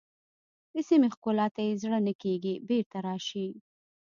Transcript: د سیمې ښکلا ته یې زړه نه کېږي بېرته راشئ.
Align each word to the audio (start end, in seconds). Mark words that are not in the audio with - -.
د 0.73 0.75
سیمې 0.87 1.07
ښکلا 1.13 1.47
ته 1.55 1.61
یې 1.67 1.73
زړه 1.81 1.99
نه 2.07 2.13
کېږي 2.21 2.53
بېرته 2.67 2.97
راشئ. 3.05 3.47